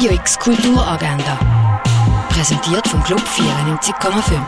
Radio 0.00 0.14
X 0.14 0.38
Kulturagenda. 0.38 1.38
Präsentiert 2.30 2.88
vom 2.88 3.02
Club 3.04 3.20
94,5. 3.20 4.40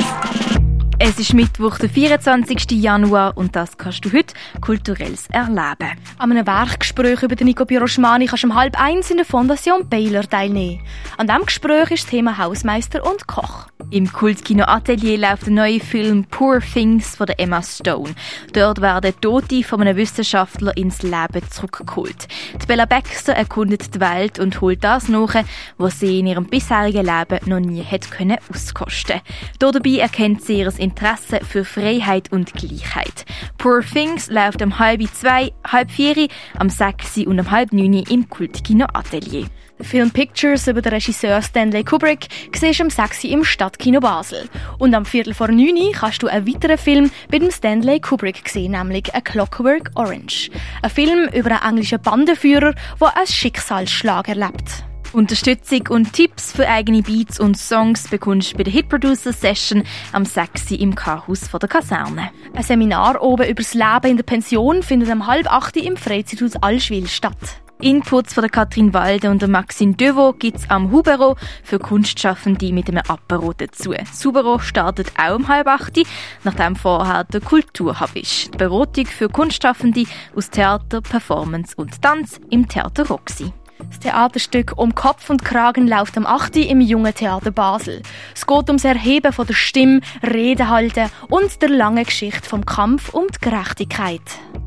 Es 0.99 1.19
ist 1.19 1.35
Mittwoch, 1.35 1.77
der 1.77 1.91
24. 1.91 2.71
Januar 2.71 3.37
und 3.37 3.55
das 3.55 3.77
kannst 3.77 4.03
du 4.03 4.13
heute 4.15 4.33
kulturelles 4.63 5.27
erleben. 5.27 5.93
An 6.17 6.31
einem 6.31 6.47
Werkgespräch 6.47 7.23
über 7.23 7.37
den 7.37 7.49
Nico 7.49 7.67
Piroschmani 7.67 8.29
kannst 8.29 8.45
du 8.45 8.49
um 8.49 8.55
halb 8.55 8.81
eins 8.81 9.11
in 9.11 9.19
der 9.19 9.27
Fondation 9.27 9.87
Baylor 9.91 10.23
teilnehmen. 10.23 10.81
An 11.19 11.27
diesem 11.27 11.45
Gespräch 11.45 11.91
ist 11.91 12.05
das 12.05 12.11
Thema 12.11 12.39
Hausmeister 12.39 13.05
und 13.05 13.27
Koch. 13.27 13.67
Im 13.93 14.11
Kultkino 14.11 14.65
Atelier 14.65 15.19
läuft 15.19 15.45
der 15.45 15.53
neue 15.53 15.79
Film 15.79 16.25
Poor 16.25 16.61
Things 16.61 17.15
von 17.15 17.29
Emma 17.29 17.61
Stone. 17.63 18.15
Dort 18.55 18.81
werden 18.81 19.13
Tote 19.21 19.63
von 19.63 19.83
einem 19.83 19.99
Wissenschaftler 19.99 20.75
ins 20.79 21.03
Leben 21.03 21.43
zurückgeholt. 21.51 22.27
Die 22.55 22.65
Bella 22.65 22.87
Baxter 22.87 23.35
erkundet 23.35 23.95
die 23.95 24.01
Welt 24.01 24.39
und 24.39 24.63
holt 24.63 24.83
das 24.83 25.09
nach, 25.09 25.35
was 25.77 26.01
sie 26.01 26.21
in 26.21 26.27
ihrem 26.27 26.47
bisherigen 26.47 27.05
Leben 27.05 27.41
noch 27.45 27.61
nie 27.61 27.83
hätte 27.83 28.09
können 28.09 28.39
auskosten. 28.49 29.21
Dabei 29.59 29.99
erkennt 29.99 30.43
sie 30.43 30.61
ihr 30.61 30.73
Interesse 30.79 31.41
für 31.47 31.67
Freiheit 31.67 32.33
und 32.33 32.55
Gleichheit. 32.55 33.27
Poor 33.59 33.83
Things 33.83 34.31
läuft 34.31 34.63
um 34.63 34.79
halb 34.79 35.03
zwei, 35.13 35.53
halb 35.71 35.91
vier, 35.91 36.29
am 36.59 36.71
sechs 36.71 37.19
und 37.19 37.39
um 37.39 37.51
halb 37.51 37.75
neun 37.75 37.93
im 37.93 38.31
Kultkino 38.31 38.87
Atelier. 38.95 39.49
Der 39.83 39.89
Film 39.89 40.13
Pictures 40.13 40.69
über 40.69 40.81
den 40.81 40.93
Regisseur 40.93 41.43
Stanley 41.43 41.83
Kubrick 41.83 42.29
siehst 42.55 42.79
du 42.79 42.85
am 42.85 42.91
6 42.91 43.25
im 43.25 43.43
Stadtkino 43.83 43.99
Basel. 43.99 44.49
Und 44.79 44.95
am 44.95 45.05
Viertel 45.05 45.35
vor 45.35 45.49
9 45.49 45.93
kannst 45.93 46.23
du 46.23 46.29
einen 46.29 46.47
weiteren 46.47 46.79
Film 46.79 47.11
bei 47.31 47.41
dem 47.41 47.51
Stanley 47.51 47.99
Kubrick 47.99 48.49
sehen, 48.49 48.73
nämlich 48.73 49.13
A 49.13 49.21
Clockwork 49.21 49.91
Orange. 49.97 50.51
Ein 50.83 50.91
Film 50.91 51.29
über 51.35 51.51
einen 51.51 51.71
englischen 51.71 52.01
Bandenführer, 52.01 52.75
der 53.01 53.17
einen 53.17 53.27
Schicksalsschlag 53.27 54.29
erlebt. 54.29 54.85
Unterstützung 55.13 55.89
und 55.89 56.13
Tipps 56.13 56.53
für 56.53 56.69
eigene 56.69 57.03
Beats 57.03 57.41
und 57.41 57.59
Songs 57.59 58.09
bekommst 58.09 58.53
du 58.53 58.59
bei 58.59 58.63
der 58.63 58.73
Hit 58.73 58.89
Producer 58.89 59.33
Session 59.33 59.83
am 60.13 60.25
6. 60.25 60.71
im 60.73 60.95
K-Haus 60.95 61.51
der 61.51 61.69
Kaserne. 61.69 62.31
Ein 62.55 62.63
Seminar 62.63 63.21
oben 63.21 63.49
über 63.49 63.63
das 63.63 63.75
Leben 63.75 64.13
in 64.13 64.17
der 64.17 64.25
Pension 64.25 64.83
findet 64.83 65.11
am 65.11 65.27
halb 65.27 65.53
8 65.53 65.77
im 65.79 65.97
Freizeithaus 65.97 66.55
Allschwil 66.63 67.09
statt. 67.09 67.63
Inputs 67.83 68.33
von 68.33 68.43
der 68.43 68.51
Katrin 68.51 68.95
Walde 68.95 69.29
und 69.29 69.43
der 69.43 69.49
Maxine 69.49 69.95
Devo 69.95 70.33
gibt's 70.33 70.71
am 70.71 70.93
Hubero 70.93 71.37
für 71.65 71.81
Kunstschaffende 71.81 72.73
mit 72.73 72.89
einem 72.89 73.03
Apero 73.09 73.53
dazu. 73.53 73.93
Das 73.93 74.25
Hubero 74.25 74.61
startet 74.61 75.13
auch 75.19 75.35
um 75.35 75.49
halb 75.49 75.67
acht, 75.67 75.99
nachdem 76.45 76.77
vorher 76.77 77.25
der 77.25 77.41
Kulturhub 77.41 78.15
ist. 78.15 78.55
Die 78.55 78.59
Beratung 78.59 79.07
für 79.07 79.29
Kunstschaffende 79.29 80.05
aus 80.37 80.49
Theater, 80.51 81.01
Performance 81.01 81.75
und 81.77 82.01
Tanz 82.01 82.41
im 82.51 82.69
Theater 82.69 83.09
Roxy. 83.09 83.53
Das 83.79 83.99
Theaterstück 83.99 84.75
Um 84.77 84.95
Kopf 84.95 85.29
und 85.29 85.45
Kragen 85.45 85.89
läuft 85.89 86.17
am 86.17 86.25
8. 86.25 86.57
im 86.57 86.81
Jungen 86.81 87.15
Theater 87.15 87.51
Basel. 87.51 88.03
Es 88.35 88.47
geht 88.47 88.69
ums 88.69 88.85
Erheben 88.85 89.33
von 89.33 89.47
der 89.47 89.55
Stimme, 89.55 90.01
Rede 90.23 90.69
halten 90.69 91.11
und 91.29 91.61
der 91.61 91.69
langen 91.69 92.05
Geschichte 92.05 92.49
vom 92.49 92.65
Kampf 92.65 93.13
um 93.13 93.27
die 93.27 93.41
Gerechtigkeit. 93.41 94.23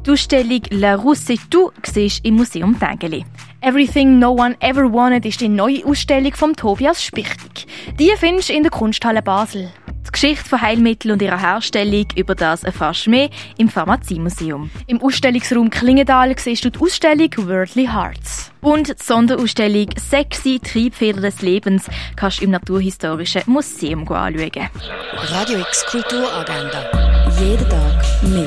Die 0.06 0.12
Ausstellung 0.12 0.62
La 0.70 0.94
Rousse 0.94 1.34
tout 1.50 1.72
siehst 1.84 2.24
im 2.24 2.36
Museum 2.36 2.80
Tägeli. 2.80 3.26
Everything 3.62 4.20
No 4.20 4.34
One 4.34 4.56
Ever 4.60 4.94
Wanted 4.94 5.26
ist 5.26 5.42
die 5.42 5.50
neue 5.50 5.84
Ausstellung 5.84 6.36
von 6.36 6.56
Tobias 6.56 7.04
Spichtig. 7.04 7.66
Die 7.98 8.12
findest 8.16 8.50
du 8.50 8.54
in 8.54 8.62
der 8.62 8.72
Kunsthalle 8.72 9.24
Basel. 9.24 9.72
Die 10.06 10.12
Geschichte 10.12 10.48
von 10.48 10.62
Heilmitteln 10.62 11.14
und 11.14 11.24
ihrer 11.24 11.42
Herstellung, 11.42 12.06
über 12.16 12.36
das 12.36 12.64
erfährst 12.64 13.08
du 13.08 13.10
mehr 13.10 13.32
im 13.58 13.68
Pharmaziemuseum. 13.68 14.70
Im 14.86 15.02
Ausstellungsraum 15.02 15.72
Klingendal 15.72 16.38
siehst 16.38 16.64
du 16.64 16.70
die 16.70 16.80
Ausstellung 16.80 17.32
Worldly 17.38 17.88
Hearts. 17.88 18.52
Und 18.62 18.90
die 18.90 19.04
Sonderausstellung 19.04 19.88
Sexy 19.98 20.60
Triebfeder 20.60 21.22
des 21.22 21.42
Lebens 21.42 21.90
kannst 22.16 22.42
du 22.42 22.44
im 22.44 22.52
Naturhistorischen 22.52 23.42
Museum 23.48 24.08
anschauen. 24.08 24.70
Radio 25.14 25.60
X 25.62 25.84
Kulturagenda. 25.88 26.92
Jeden 27.40 27.68
Tag 27.68 28.24
mehr. 28.30 28.45